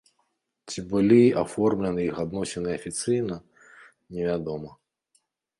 Ці 0.71 0.79
былі 0.93 1.19
аформлены 1.41 2.01
іх 2.09 2.15
адносіны 2.25 2.69
афіцыйна, 2.79 3.35
невядома. 4.17 4.71